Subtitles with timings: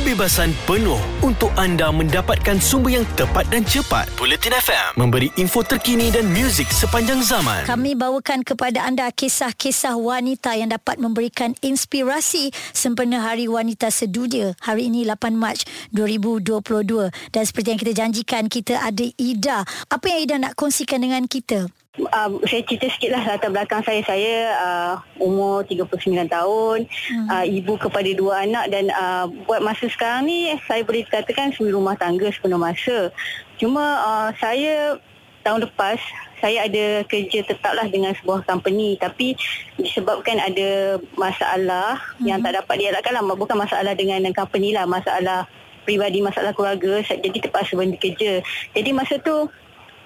[0.00, 4.08] kebebasan penuh untuk anda mendapatkan sumber yang tepat dan cepat.
[4.16, 7.68] Bulletin FM memberi info terkini dan muzik sepanjang zaman.
[7.68, 14.88] Kami bawakan kepada anda kisah-kisah wanita yang dapat memberikan inspirasi sempena Hari Wanita Sedunia hari
[14.88, 17.12] ini 8 Mac 2022.
[17.28, 19.68] Dan seperti yang kita janjikan, kita ada Ida.
[19.92, 21.68] Apa yang Ida nak kongsikan dengan kita?
[22.08, 24.00] Uh, saya cerita sikit lah latar belakang saya.
[24.06, 27.28] Saya uh, umur 39 tahun, hmm.
[27.28, 31.74] uh, ibu kepada dua anak dan uh, buat masa sekarang ni saya boleh katakan suri
[31.74, 33.12] rumah tangga sepenuh masa.
[33.60, 34.96] Cuma uh, saya
[35.44, 36.00] tahun lepas
[36.40, 39.36] saya ada kerja tetap lah dengan sebuah company tapi
[39.76, 42.24] disebabkan ada masalah hmm.
[42.24, 43.22] yang tak dapat dielakkan lah.
[43.36, 45.44] Bukan masalah dengan company lah, masalah
[45.84, 47.02] pribadi, masalah keluarga.
[47.04, 48.40] Jadi terpaksa berhenti kerja.
[48.72, 49.48] Jadi masa tu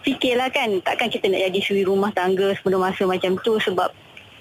[0.05, 3.91] fikirlah kan takkan kita nak jadi suri rumah tangga sebelum masa macam tu sebab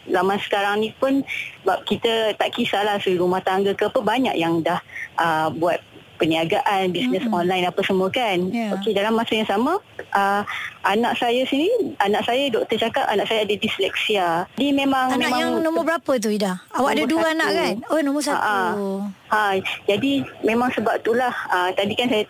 [0.03, 1.23] zaman sekarang ni pun
[1.63, 4.83] sebab kita tak kisahlah suri rumah tangga ke apa banyak yang dah
[5.15, 5.79] uh, buat
[6.23, 7.35] perniagaan, bisnes mm-hmm.
[7.35, 8.47] online apa semua kan.
[8.47, 8.77] Yeah.
[8.79, 9.81] Okey dalam masa yang sama
[10.13, 10.41] uh,
[10.85, 11.67] anak saya sini,
[11.99, 14.27] anak saya doktor cakap anak saya ada disleksia.
[14.55, 16.63] Dia memang anak memang yang nombor berapa tu Ida?
[16.71, 17.33] Awak ada dua satu.
[17.35, 17.75] anak kan?
[17.91, 18.39] Oh nombor satu.
[18.39, 19.41] Ha, ha.
[19.51, 19.51] ha
[19.89, 20.11] jadi
[20.45, 22.23] memang sebab itulah uh, tadi kan saya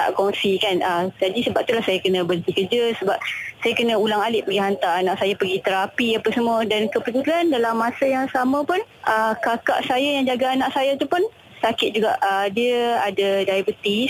[0.00, 0.80] tak kongsi kan.
[0.80, 3.20] Uh, jadi sebab itulah saya kena berhenti kerja sebab
[3.60, 6.64] saya kena ulang alik pergi hantar anak saya pergi terapi apa semua.
[6.64, 11.04] Dan kebetulan dalam masa yang sama pun uh, kakak saya yang jaga anak saya tu
[11.04, 11.20] pun
[11.60, 12.16] sakit juga.
[12.24, 14.08] Uh, dia ada diabetes.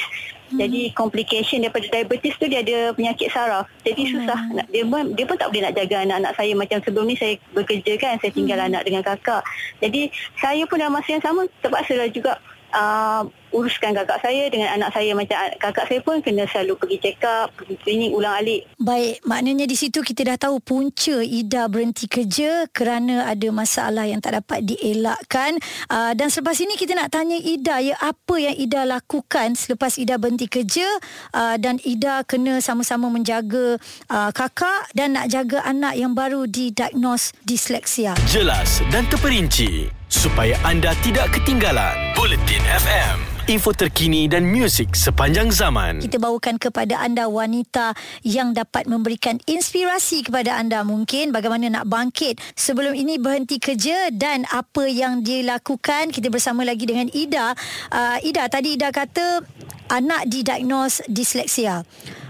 [0.51, 0.67] Hmm.
[0.67, 3.71] jadi complication daripada diabetes tu dia ada penyakit saraf.
[3.87, 4.11] Jadi hmm.
[4.19, 6.53] susah nak, dia pun dia pun tak boleh nak jaga anak-anak saya.
[6.59, 8.69] Macam sebelum ni saya bekerja kan saya tinggal hmm.
[8.75, 9.43] anak dengan kakak.
[9.79, 10.11] Jadi
[10.43, 12.33] saya pun dalam masa yang sama terpaksa lah juga
[12.75, 17.23] uh, uruskan kakak saya dengan anak saya macam kakak saya pun kena selalu pergi check
[17.27, 18.67] up, pergi klinik ulang alik.
[18.79, 24.23] Baik, maknanya di situ kita dah tahu punca Ida berhenti kerja kerana ada masalah yang
[24.23, 25.59] tak dapat dielakkan.
[25.91, 30.17] Uh, dan selepas ini kita nak tanya Ida ya apa yang Ida lakukan selepas Ida
[30.17, 30.87] berhenti kerja
[31.35, 33.77] uh, dan Ida kena sama-sama menjaga
[34.09, 38.15] uh, kakak dan nak jaga anak yang baru didiagnos disleksia.
[38.31, 45.99] Jelas dan terperinci supaya anda tidak ketinggalan Bulletin FM info terkini dan muzik sepanjang zaman.
[45.99, 52.39] Kita bawakan kepada anda wanita yang dapat memberikan inspirasi kepada anda mungkin bagaimana nak bangkit
[52.55, 56.15] sebelum ini berhenti kerja dan apa yang dia lakukan.
[56.15, 57.59] Kita bersama lagi dengan Ida.
[57.91, 59.43] Uh, Ida, tadi Ida kata
[59.91, 61.83] anak didiagnos disleksia.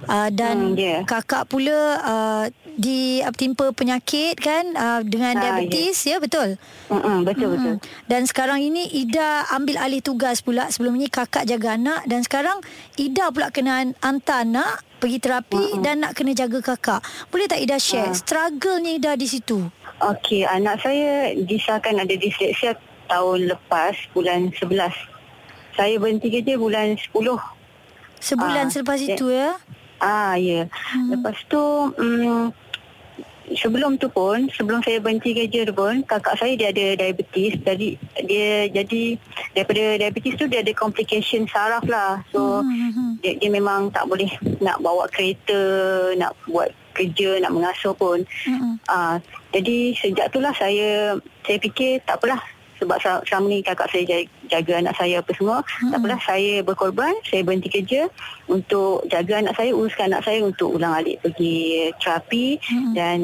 [0.09, 1.01] Uh, dan hmm, yeah.
[1.05, 2.45] kakak pula uh,
[2.81, 6.17] ditimpa penyakit kan uh, dengan uh, diabetes yeah.
[6.17, 6.49] ya betul.
[6.89, 7.77] Mm-mm, betul mm-hmm.
[7.77, 8.09] betul.
[8.09, 12.59] Dan sekarang ini Ida ambil alih tugas pula sebelum ni kakak jaga anak dan sekarang
[12.97, 15.85] Ida pula kena hantar anak pergi terapi mm-hmm.
[15.85, 17.05] dan nak kena jaga kakak.
[17.29, 18.17] Boleh tak Ida share uh.
[18.17, 19.61] struggle ni Ida di situ?
[20.01, 22.73] Okey, anak saya disahkan ada disleksia
[23.13, 24.97] tahun lepas bulan 11.
[25.77, 27.13] Saya berhenti kerja bulan 10.
[28.21, 29.61] Sebulan uh, selepas itu ya?
[30.01, 30.73] Ah ya.
[30.73, 31.13] Hmm.
[31.13, 32.49] Lepas tu um,
[33.57, 37.89] sebelum tu pun sebelum saya berhenti kerja tu pun kakak saya dia ada diabetes jadi
[38.23, 39.03] dia jadi
[39.55, 42.23] daripada diabetes tu dia ada complication saraf lah.
[42.31, 42.71] So hmm.
[42.71, 43.11] hmm, hmm.
[43.23, 44.31] dia, dia memang tak boleh
[44.63, 45.61] nak bawa kereta,
[46.15, 48.23] nak buat kerja, nak mengasuh pun.
[48.47, 48.79] Hmm.
[48.87, 49.19] Ah
[49.51, 52.39] jadi sejak itulah saya saya fikir tak apalah
[52.81, 52.97] sebab
[53.29, 55.91] selama ni kakak saya jaga, anak saya apa semua hmm.
[55.95, 58.11] tak apalah saya berkorban saya berhenti kerja
[58.51, 62.93] untuk jaga anak saya uruskan anak saya untuk ulang alik pergi terapi hmm.
[62.99, 63.19] dan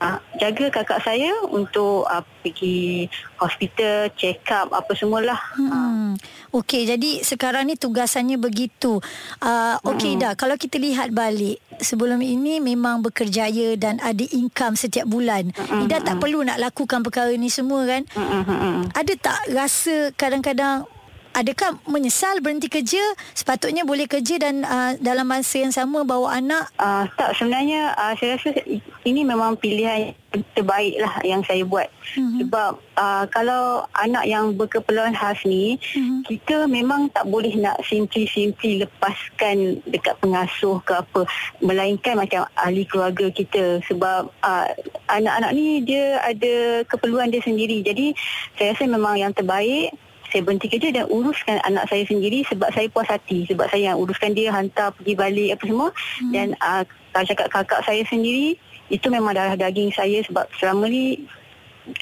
[0.00, 3.08] uh, jaga kakak saya untuk uh, pergi
[3.40, 5.70] hospital check up apa semualah hmm.
[5.72, 6.12] uh.
[6.60, 9.00] okey jadi sekarang ni tugasannya begitu
[9.42, 10.20] uh, okey hmm.
[10.22, 15.84] dah kalau kita lihat balik sebelum ini memang bekerjaya dan ada income setiap bulan hmm.
[15.88, 18.92] Ida tak perlu nak lakukan perkara ni semua kan hmm.
[18.96, 20.88] ada tak rasa kadang-kadang
[21.36, 23.00] adakah menyesal berhenti kerja?
[23.36, 26.72] Sepatutnya boleh kerja dan uh, dalam masa yang sama bawa anak?
[26.80, 28.56] Uh, tak sebenarnya uh, saya rasa
[29.04, 30.16] ini memang pilihan
[30.56, 31.88] terbaik lah yang saya buat.
[32.16, 32.38] Mm-hmm.
[32.46, 36.22] sebab uh, kalau anak yang berkeperluan khas ni mm-hmm.
[36.22, 41.28] kita memang tak boleh nak simply-simply lepaskan dekat pengasuh ke apa.
[41.60, 43.82] Melainkan macam ahli keluarga kita.
[43.90, 44.66] Sebab uh,
[45.10, 47.82] anak-anak ni dia ada keperluan dia sendiri.
[47.84, 48.14] Jadi
[48.56, 49.92] saya rasa memang yang terbaik
[50.30, 53.46] saya berhenti kerja dan uruskan anak saya sendiri sebab saya puas hati.
[53.50, 55.88] Sebab saya yang uruskan dia hantar pergi balik apa semua.
[55.94, 56.32] Hmm.
[56.32, 56.82] dan uh,
[57.12, 58.60] kalau cakap kakak saya sendiri
[58.92, 61.26] itu memang darah daging saya sebab selama ni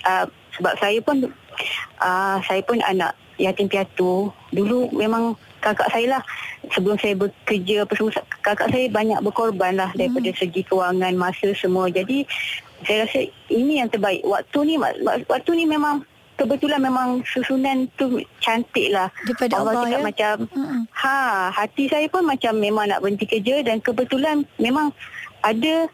[0.05, 0.27] uh,
[0.59, 1.31] sebab saya pun
[2.03, 4.31] uh, saya pun anak yatim piatu.
[4.55, 5.35] Dulu memang
[5.65, 6.23] kakak saya lah
[6.73, 8.13] sebelum saya bekerja apa semua
[8.45, 10.39] kakak saya banyak berkorban lah daripada hmm.
[10.39, 11.89] segi kewangan masa semua.
[11.89, 12.29] Jadi
[12.85, 14.21] saya rasa ini yang terbaik.
[14.23, 14.75] Waktu ni
[15.29, 16.05] waktu ni memang
[16.35, 19.09] kebetulan memang susunan tu cantik lah.
[19.27, 20.05] Daripada Allah, cakap ya?
[20.05, 20.81] macam, Mm-mm.
[20.91, 24.91] ha, hati saya pun macam memang nak berhenti kerja dan kebetulan memang
[25.45, 25.87] ada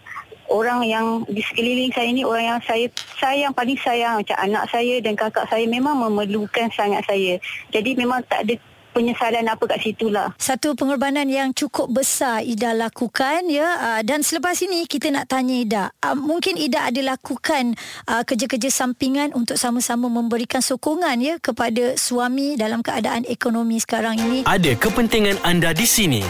[0.51, 4.67] orang yang di sekeliling saya ni orang yang saya saya yang paling sayang macam anak
[4.67, 7.39] saya dan kakak saya memang memerlukan sangat saya.
[7.71, 8.55] Jadi memang tak ada
[8.93, 10.35] penyesalan apa kat situ lah.
[10.37, 15.55] Satu pengorbanan yang cukup besar Ida lakukan ya uh, dan selepas ini kita nak tanya
[15.57, 17.75] Ida uh, mungkin Ida ada lakukan
[18.11, 24.39] uh, kerja-kerja sampingan untuk sama-sama memberikan sokongan ya kepada suami dalam keadaan ekonomi sekarang ini
[24.47, 26.23] Ada kepentingan anda di sini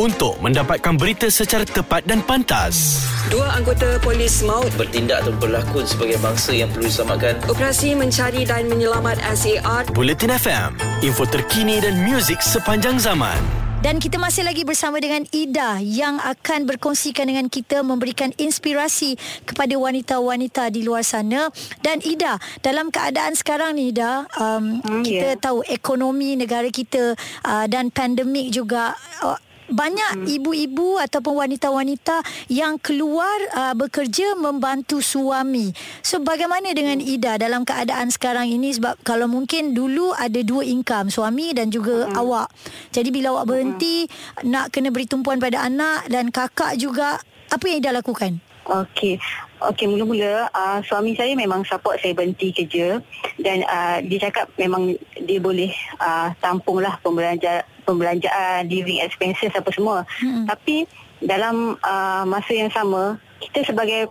[0.00, 3.04] untuk mendapatkan berita secara tepat dan pantas.
[3.28, 7.36] Dua anggota polis maut bertindak atau berlakon sebagai bangsa yang perlu diselamatkan.
[7.52, 13.36] operasi mencari dan menyelamat SAR Bulletin FM, info terkini dan muzik sepanjang zaman.
[13.80, 19.16] Dan kita masih lagi bersama dengan Ida yang akan berkongsikan dengan kita memberikan inspirasi
[19.48, 21.48] kepada wanita-wanita di luar sana.
[21.80, 25.40] Dan Ida, dalam keadaan sekarang ni Ida, um, Hmm, kita ya.
[25.40, 28.92] tahu ekonomi negara kita uh, dan pandemik juga
[29.24, 30.26] uh, banyak hmm.
[30.26, 35.72] ibu-ibu ataupun wanita-wanita yang keluar uh, bekerja membantu suami.
[36.02, 41.08] So bagaimana dengan Ida dalam keadaan sekarang ini sebab kalau mungkin dulu ada dua income
[41.08, 42.18] suami dan juga hmm.
[42.18, 42.48] awak.
[42.90, 44.46] Jadi bila awak berhenti hmm.
[44.50, 47.18] nak kena beri tumpuan pada anak dan kakak juga
[47.50, 48.42] apa yang Ida lakukan?
[48.70, 49.18] Okey.
[49.60, 52.96] Okey, mula-mula uh, suami saya memang support saya berhenti kerja
[53.36, 55.68] dan uh, dia cakap memang dia boleh
[56.00, 57.60] uh, tampunglah pembelanja
[57.90, 60.06] pembelanjaan, living expenses apa semua.
[60.22, 60.46] Hmm.
[60.46, 60.86] Tapi
[61.20, 64.08] dalam uh, masa yang sama, kita sebagai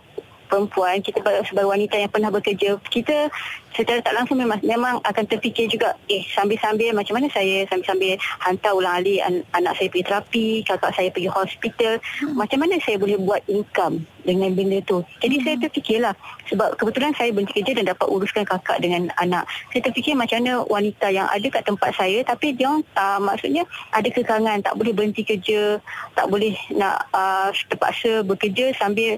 [0.50, 3.30] perempuan, kita sebagai wanita yang pernah bekerja, kita
[3.74, 8.72] secara tak langsung memang memang akan terfikir juga eh sambil-sambil macam mana saya sambil-sambil hantar
[8.74, 12.34] ulang alik an- anak saya pergi terapi, kakak saya pergi hospital, hmm.
[12.34, 15.00] macam mana saya boleh buat income dengan benda tu.
[15.22, 15.44] Jadi hmm.
[15.46, 16.14] saya terfikirlah
[16.50, 19.46] sebab kebetulan saya berhenti kerja dan dapat uruskan kakak dengan anak.
[19.70, 23.62] Saya terfikir macam mana wanita yang ada kat tempat saya tapi dia orang uh, maksudnya
[23.94, 25.78] ada kekangan tak boleh berhenti kerja,
[26.18, 29.16] tak boleh nak uh, terpaksa bekerja sambil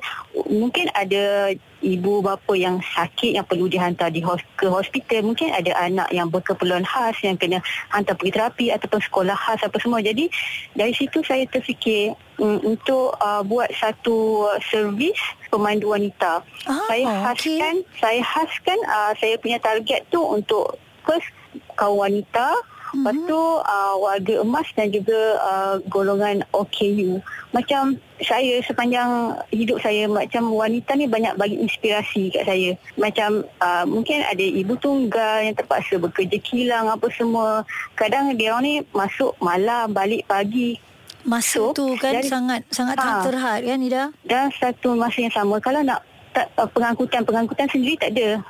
[0.49, 5.75] mungkin ada ibu bapa yang sakit yang perlu dihantar di hos- ke hospital mungkin ada
[5.83, 7.59] anak yang berkeperluan khas yang kena
[7.91, 9.99] hantar pergi terapi ataupun sekolah khas apa semua.
[9.99, 10.31] Jadi
[10.79, 15.19] dari situ saya terfikir um, untuk uh, buat satu uh, servis
[15.51, 21.27] pemandu wanita Ah, saya khaskan saya khaskan uh, saya punya target tu untuk first
[21.75, 22.55] kaum wanita
[22.93, 22.99] Mhm.
[22.99, 27.25] Lepas tu uh, warga emas dan juga uh, golongan OKU.
[27.51, 29.09] Macam saya sepanjang
[29.49, 32.71] hidup saya macam wanita ni banyak bagi inspirasi kat saya.
[32.95, 37.65] Macam uh, mungkin ada ibu tunggal yang terpaksa bekerja kilang apa semua.
[37.93, 40.77] Kadang dia orang ni masuk malam balik pagi
[41.23, 43.23] Masa So, tu kan dari- sangat sangat Ha.
[43.23, 44.11] terhad kan Ida?
[44.23, 46.03] dan satu masa yang sama kalau nak
[46.33, 48.43] tak, uh, pengangkutan-pengangkutan sendiri tak ada.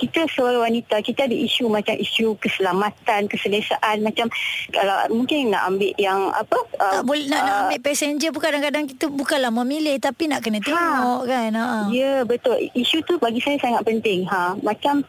[0.00, 4.32] Kita sebagai wanita, kita ada isu macam isu keselamatan, keselesaan macam
[4.72, 6.56] kalau mungkin nak ambil yang apa?
[6.80, 11.28] tak boleh nak, nak ambil passenger pun kadang-kadang kita bukanlah memilih tapi nak kena tengok
[11.28, 11.50] kan.
[11.52, 11.92] Ha.
[11.92, 15.02] Ya betul Isu tu bagi saya sangat penting ha Macam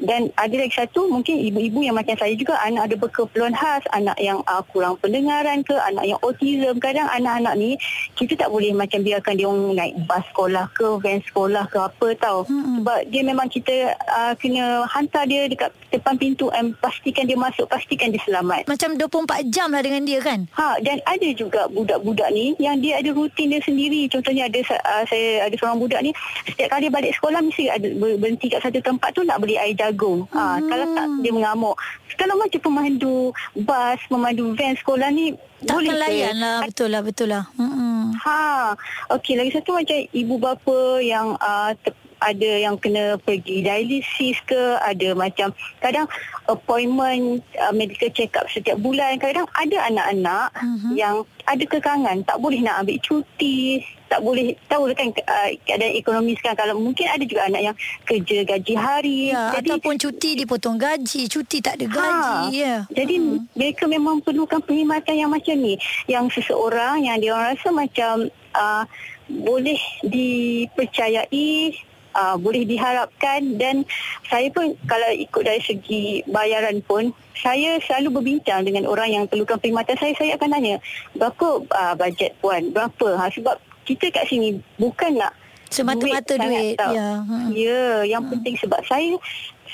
[0.00, 4.16] Dan ada lagi satu Mungkin ibu-ibu yang macam saya juga Anak ada berkeperluan khas Anak
[4.16, 7.76] yang uh, kurang pendengaran ke Anak yang autism Kadang anak-anak ni
[8.16, 12.08] Kita tak boleh macam biarkan dia orang naik bas sekolah ke Van sekolah ke apa
[12.16, 12.80] tau Mm-mm.
[12.80, 17.66] Sebab dia memang kita uh, Kena hantar dia dekat depan pintu And pastikan dia masuk
[17.66, 20.48] Pastikan dia selamat Macam 24 jam lah dengan dia kan.
[20.50, 24.06] Ha dan ada juga budak-budak ni yang dia ada rutin dia sendiri.
[24.06, 26.10] Contohnya ada uh, saya ada seorang budak ni
[26.44, 29.74] setiap kali balik sekolah mesti ada ber- berhenti kat satu tempat tu nak beli air
[29.74, 30.24] jagung.
[30.30, 30.66] Ha Hmm.
[30.66, 31.76] kalau tak dia mengamuk.
[32.14, 37.28] Kalau macam pemandu bas, pemandu van sekolah ni Tak boleh layan lah Betul lah Betul
[37.28, 38.14] lah Mm-mm.
[38.14, 38.70] Ha,
[39.10, 44.80] okey lagi satu macam ibu bapa yang uh, ter- ada yang kena pergi dialisis ke,
[44.80, 45.52] ada macam
[45.84, 46.08] kadang
[46.48, 49.20] appointment uh, medical check up setiap bulan.
[49.20, 50.92] Kadang ada anak-anak uh-huh.
[50.96, 56.32] yang ada kekangan, tak boleh nak ambil cuti, tak boleh tahu kan uh, keadaan ekonomi
[56.40, 57.76] sekarang kalau mungkin ada juga anak yang
[58.08, 59.20] kerja gaji hari.
[59.34, 62.56] Ya, ataupun cuti dipotong gaji, cuti tak ada gaji.
[62.56, 62.88] Ya.
[62.88, 63.52] Jadi hmm.
[63.52, 65.76] mereka memang perlukan perkhidmatan yang macam ni.
[66.08, 68.84] Yang seseorang yang dia orang rasa macam uh,
[69.28, 71.76] boleh dipercayai,
[72.14, 73.84] uh, boleh diharapkan dan
[74.30, 79.58] saya pun kalau ikut dari segi bayaran pun saya selalu berbincang dengan orang yang perlukan
[79.58, 80.76] perkhidmatan saya saya akan tanya
[81.18, 85.34] berapa uh, bajet puan berapa ha, sebab kita kat sini bukan nak
[85.74, 86.94] Semata-mata duit, tau.
[86.94, 87.18] ya.
[87.26, 87.50] Hmm.
[87.50, 89.18] Ya, yang penting sebab saya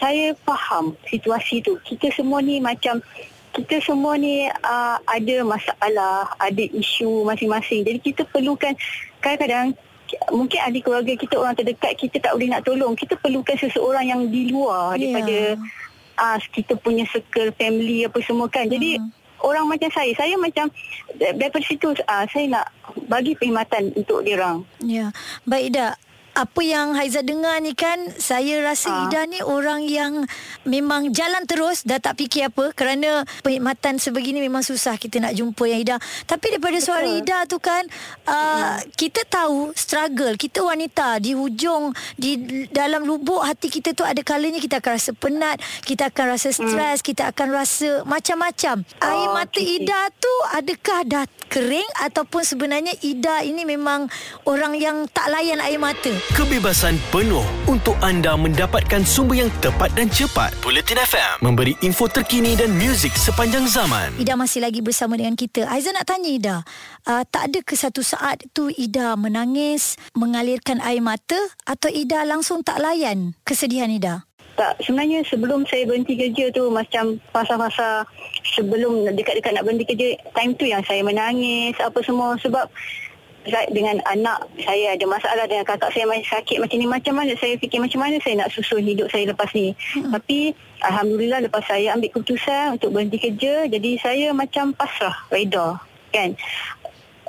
[0.00, 1.76] saya faham situasi tu.
[1.84, 3.04] Kita semua ni macam
[3.52, 7.84] kita semua ni uh, ada masalah, ada isu masing-masing.
[7.84, 8.72] Jadi kita perlukan
[9.20, 9.76] kadang-kadang
[10.30, 12.94] mungkin ahli keluarga kita orang terdekat kita tak boleh nak tolong.
[12.94, 15.10] Kita perlukan seseorang yang di luar Ya.
[15.10, 15.36] daripada
[16.20, 18.66] uh, kita punya circle family apa semua kan.
[18.68, 19.10] Jadi hmm.
[19.44, 20.68] orang macam saya, saya macam
[21.16, 22.66] daripada situ uh, saya nak
[23.06, 24.66] bagi perkhidmatan untuk dia orang.
[24.82, 25.14] Ya.
[25.46, 25.88] Baik Ida,
[26.34, 28.98] apa yang Haiza dengar ni kan saya rasa ha.
[29.06, 30.22] Ida ni orang yang
[30.62, 35.64] memang jalan terus dah tak fikir apa kerana perkhidmatan sebegini memang susah kita nak jumpa
[35.66, 35.96] yang Ida
[36.30, 36.86] tapi daripada Betul.
[36.86, 37.82] suara Ida tu kan
[38.30, 38.34] uh,
[38.78, 38.94] hmm.
[38.94, 44.62] kita tahu struggle kita wanita di hujung di dalam lubuk hati kita tu ada kalanya
[44.62, 46.56] kita akan rasa penat kita akan rasa hmm.
[46.56, 47.06] stres hmm.
[47.10, 49.82] kita akan rasa macam-macam oh, air mata okay.
[49.82, 54.06] Ida tu adakah dah kering ataupun sebenarnya Ida ini memang
[54.46, 60.06] orang yang tak layan air mata Kebebasan penuh untuk anda mendapatkan sumber yang tepat dan
[60.06, 60.54] cepat.
[60.62, 64.14] Bulletin FM memberi info terkini dan muzik sepanjang zaman.
[64.14, 65.66] Ida masih lagi bersama dengan kita.
[65.66, 66.56] Aizan nak tanya Ida,
[67.10, 72.62] uh, tak ada ke satu saat tu Ida menangis, mengalirkan air mata atau Ida langsung
[72.62, 74.22] tak layan kesedihan Ida?
[74.54, 78.06] Tak, sebenarnya sebelum saya berhenti kerja tu macam fasa-fasa
[78.54, 82.70] sebelum dekat-dekat nak berhenti kerja, time tu yang saya menangis apa semua sebab
[83.48, 87.56] dengan anak saya ada masalah dengan kakak saya masih sakit macam ni macam mana saya
[87.56, 90.12] fikir macam mana saya nak susun hidup saya lepas ni hmm.
[90.12, 90.52] tapi
[90.84, 95.80] alhamdulillah lepas saya ambil keputusan untuk berhenti kerja jadi saya macam pasrah reda
[96.12, 96.36] kan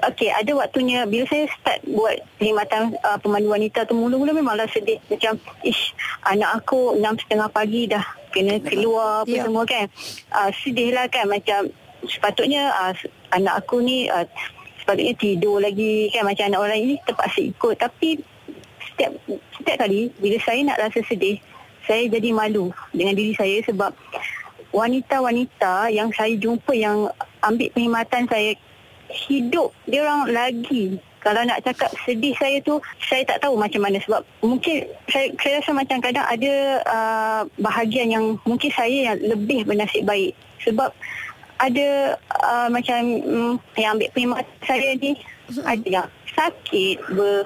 [0.01, 4.97] Okey, ada waktunya bila saya start buat perkhidmatan uh, pemandu wanita tu mula-mula memanglah sedih
[5.13, 5.93] macam ish
[6.25, 8.01] anak aku enam setengah pagi dah
[8.33, 9.45] kena keluar apa yeah.
[9.45, 9.85] semua kan.
[10.33, 11.69] Uh, sedih lah kan macam
[12.09, 12.97] sepatutnya uh,
[13.29, 14.25] anak aku ni uh,
[14.81, 16.25] sepatutnya tidur lagi kan?
[16.25, 17.75] Macam anak orang ini terpaksa ikut.
[17.77, 18.09] Tapi
[18.91, 19.11] setiap
[19.55, 21.37] setiap kali bila saya nak rasa sedih
[21.85, 23.89] saya jadi malu dengan diri saya sebab
[24.71, 27.09] wanita-wanita yang saya jumpa yang
[27.43, 28.51] ambil perkhidmatan saya
[29.11, 30.97] hidup dia orang lagi.
[31.21, 34.01] Kalau nak cakap sedih saya tu saya tak tahu macam mana.
[34.01, 36.53] Sebab mungkin saya saya rasa macam kadang ada
[36.89, 40.33] uh, bahagian yang mungkin saya yang lebih bernasib baik.
[40.65, 40.89] Sebab
[41.61, 45.65] ada uh, macam um, yang ambil perkhidmatan saya ni hmm.
[45.65, 47.45] ada yang sakit ber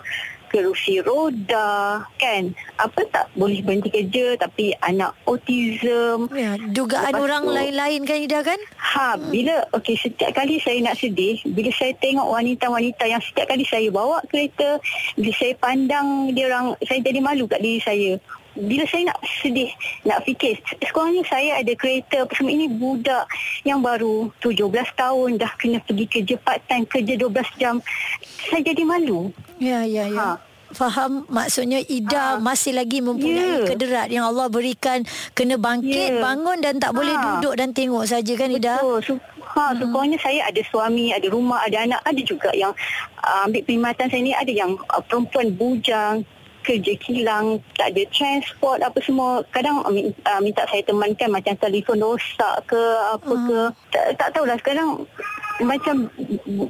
[0.56, 7.44] kerusi roda kan apa tak boleh berhenti kerja tapi anak autism ya dugaan Lepas orang
[7.44, 9.36] tu, lain-lain kan Ida kan ha hmm.
[9.36, 13.92] bila okey setiap kali saya nak sedih bila saya tengok wanita-wanita yang setiap kali saya
[13.92, 14.80] bawa kereta
[15.20, 18.12] bila saya pandang dia orang saya jadi malu kat diri saya
[18.56, 19.70] bila saya nak sedih
[20.08, 23.28] nak fikir sekurangnya saya ada kereta apa semua ini budak
[23.68, 27.76] yang baru 17 tahun dah kena pergi kerja part time kerja 12 jam
[28.48, 30.56] saya jadi malu ya ya ya ha.
[30.76, 32.42] Faham maksudnya Ida ha.
[32.42, 33.68] masih lagi mempunyai yeah.
[33.70, 36.20] kederat yang Allah berikan kena bangkit yeah.
[36.20, 36.98] bangun dan tak ha.
[36.98, 38.84] boleh duduk dan tengok saja kan Ida.
[38.84, 39.24] Betul.
[39.56, 39.78] Ha, hmm.
[39.80, 42.76] sekurangnya saya ada suami, ada rumah, ada anak, ada juga yang
[43.24, 46.28] uh, ambil perkhidmatan saya ni ada yang uh, perempuan bujang,
[46.66, 49.46] kerja kilang, tak ada transport apa semua.
[49.54, 52.82] Kadang uh, minta saya temankan macam telefon rosak ke
[53.14, 53.46] apa hmm.
[53.46, 53.60] ke.
[53.94, 54.90] Tak, tak tahulah sekarang
[55.64, 56.12] macam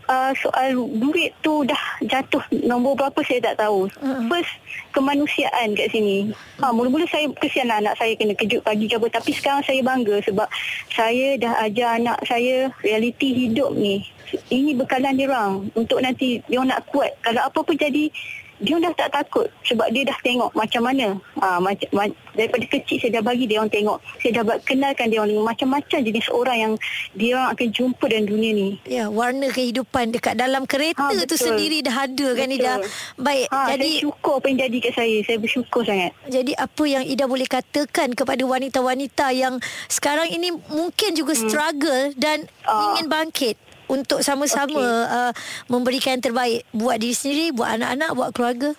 [0.06, 3.90] uh, soal duit tu dah jatuh nombor berapa saya tak tahu.
[3.98, 4.30] Hmm.
[4.30, 4.54] First
[4.94, 6.30] kemanusiaan kat sini.
[6.62, 9.82] Ha mula-mula saya kesian lah anak saya kena kejut pagi ke apa tapi sekarang saya
[9.82, 10.46] bangga sebab
[10.94, 14.06] saya dah ajar anak saya realiti hidup ni.
[14.54, 17.14] Ini bekalan dia orang untuk nanti dia nak kuat.
[17.26, 18.14] Kalau apa pun jadi
[18.64, 22.98] dia dah tak takut sebab dia dah tengok macam mana uh, macam ma- daripada kecil
[23.04, 23.98] saya dah bagi dia orang tengok.
[24.24, 26.74] Saya dah buat kenalkan dia orang macam-macam jenis orang yang
[27.16, 28.70] dia orang akan jumpa dalam dunia ni.
[28.88, 32.74] Ya warna kehidupan dekat dalam kereta ha, tu sendiri dah ada kan Ida?
[33.20, 35.18] Baik ha, jadi saya syukur apa yang jadi kat saya.
[35.28, 36.12] Saya bersyukur sangat.
[36.32, 39.60] Jadi apa yang Ida boleh katakan kepada wanita-wanita yang
[39.92, 41.42] sekarang ini mungkin juga hmm.
[41.44, 43.56] struggle dan uh, ingin bangkit
[43.86, 45.16] untuk sama-sama okay.
[45.18, 45.32] uh,
[45.70, 48.70] memberikan yang terbaik buat diri sendiri, buat anak-anak, buat keluarga?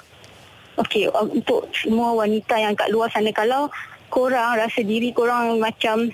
[0.76, 3.70] Okey, uh, untuk semua wanita yang kat luar sana kalau
[4.12, 6.10] korang rasa diri korang macam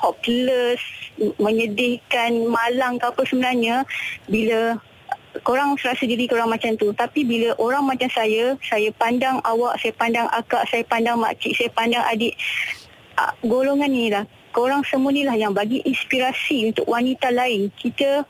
[0.00, 0.80] hopeless,
[1.36, 3.84] menyedihkan, malang ke apa sebenarnya
[4.24, 4.80] bila
[5.44, 9.94] korang rasa diri korang macam tu tapi bila orang macam saya saya pandang awak saya
[9.94, 12.34] pandang akak saya pandang makcik saya pandang adik
[13.14, 17.70] uh, golongan ni lah korang semua ni lah yang bagi inspirasi untuk wanita lain.
[17.74, 18.24] Kita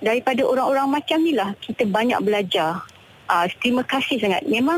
[0.00, 2.84] daripada orang-orang macam ni lah kita banyak belajar.
[3.24, 4.44] Uh, terima kasih sangat.
[4.44, 4.76] Memang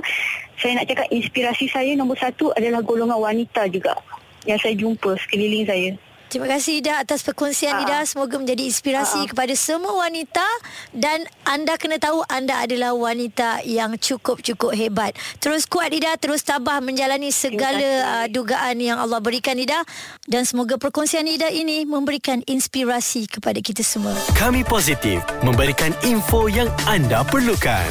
[0.57, 3.99] saya nak cakap inspirasi saya nombor satu adalah golongan wanita juga
[4.47, 5.91] yang saya jumpa sekeliling saya.
[6.27, 7.99] Terima kasih Ida atas perkongsian uh Ida.
[8.03, 10.45] Semoga menjadi inspirasi uh kepada semua wanita
[10.95, 15.15] dan anda kena tahu anda adalah wanita yang cukup-cukup hebat.
[15.39, 19.83] Terus kuat Ida, terus tabah menjalani segala uh, dugaan yang Allah berikan Ida
[20.27, 24.15] dan semoga perkongsian Ida ini memberikan inspirasi kepada kita semua.
[24.35, 27.91] Kami positif memberikan info yang anda perlukan.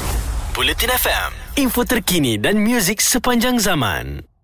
[0.55, 4.34] Bulletin FM, info terkini dan muzik sepanjang zaman.